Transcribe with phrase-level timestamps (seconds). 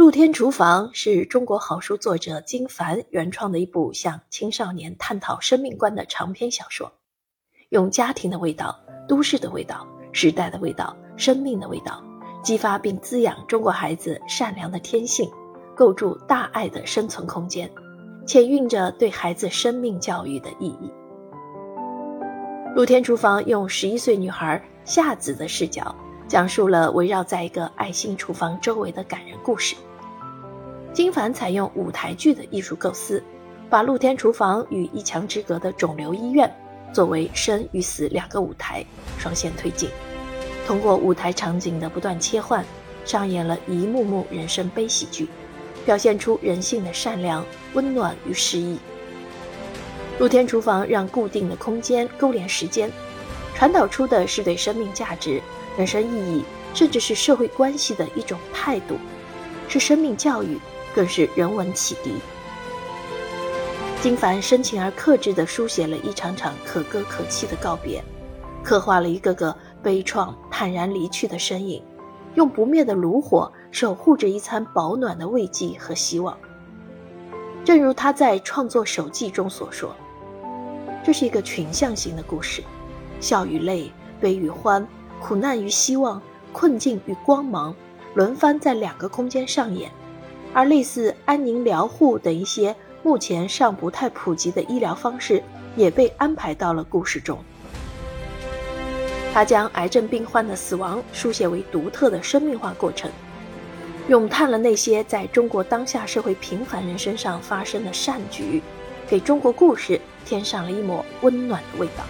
[0.00, 6.90] 露天厨房是中国好书作者金凡原创的一部向青少年探讨生命观的长篇小说，
[7.68, 8.74] 用家庭的味道、
[9.06, 12.02] 都市的味道、时代的味道、生命的味道，
[12.42, 15.30] 激发并滋养中国孩子善良的天性，
[15.76, 17.70] 构筑大爱的生存空间，
[18.26, 20.90] 且蕴着对孩子生命教育的意义。
[22.74, 25.94] 露天厨房用十一岁女孩夏子的视角，
[26.30, 29.74] 讲述了围绕在一个爱心厨房周围的感人故事。
[30.92, 33.20] 金凡采用舞台剧的艺术构思，
[33.68, 36.48] 把露天厨房与一墙之隔的肿瘤医院
[36.92, 38.86] 作为生与死两个舞台，
[39.18, 39.90] 双线推进。
[40.68, 42.64] 通过舞台场景的不断切换，
[43.04, 45.26] 上演了一幕幕人生悲喜剧，
[45.84, 48.78] 表现出人性的善良、温暖与诗意。
[50.20, 52.88] 露天厨房让固定的空间勾连时间，
[53.60, 55.38] 传导出的是对生命价值、
[55.76, 58.96] 人生意义，甚至是社会关系的一种态度，
[59.68, 60.58] 是生命教育。
[60.94, 62.14] 更是人文启迪。
[64.00, 68.02] 金凡深情而克制地书写了一场场可歌可泣的告别，
[68.64, 71.80] 刻画了一个个悲怆、坦然离去的身影，
[72.34, 76.34] 用不灭的炉火守护着一餐保暖的慰藉和希望。
[77.62, 79.94] 正如他在创作手记中所说
[81.04, 82.64] ：“这是一个群像型的故事，
[83.20, 84.86] 笑与泪、悲与欢、
[85.20, 86.20] 苦难与希望、
[86.52, 87.74] 困境与光芒，
[88.14, 89.90] 轮番在两个空间上演。”
[90.52, 95.40] 而类似安宁疗护等一些目前尚不太普及的医疗方式，
[95.76, 97.38] 也被安排到了故事中。
[99.32, 103.08] 他将癌症病患的死亡书写为独特的生命化过程，
[104.08, 108.60] 咏叹了那些在中国当下社会平凡人身上发生的善举，
[109.06, 112.02] 给中国故事添上了一抹温暖的味道。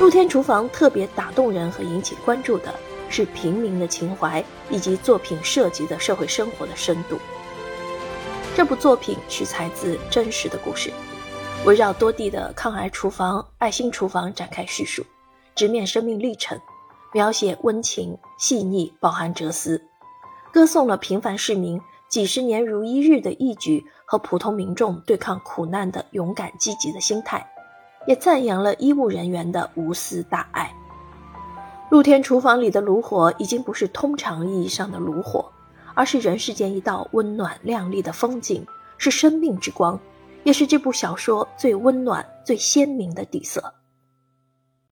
[0.00, 2.74] 露天厨房特别打动人和引起关注的。
[3.12, 7.18] 是平民的情怀以及作品涉及的社会生活的深度。
[8.54, 10.92] 这部作品取材自真实的故事，
[11.64, 15.04] 围绕多地的抗癌厨房、爱心厨房展开叙述，
[15.56, 16.56] 直面生命历程，
[17.12, 19.82] 描写温情细腻，饱含哲思，
[20.52, 27.44] 歌颂了平凡市民几十年如一日的义举和普通民众对抗苦难的勇敢积极的心态，
[28.06, 30.72] 也赞扬了医务人员的无私大爱。
[31.90, 35.50] 露天厨房里的炉火已经不是通常意义上的炉火，
[35.94, 38.64] 而是人世间一道温暖亮丽的风景，
[38.96, 39.98] 是生命之光，
[40.44, 43.74] 也是这部小说最温暖、最鲜明的底色。